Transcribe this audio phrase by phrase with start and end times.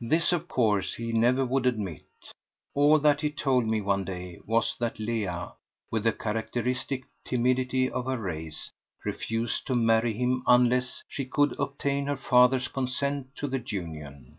[0.00, 2.06] This, of course, he never would admit.
[2.72, 5.52] All that he told me one day was that Leah,
[5.90, 8.70] with the characteristic timidity of her race,
[9.04, 14.38] refused to marry him unless she could obtain her father's consent to the union.